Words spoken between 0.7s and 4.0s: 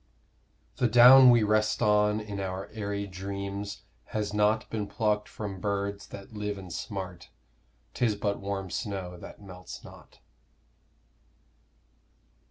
The down we rest on in our aëry dreams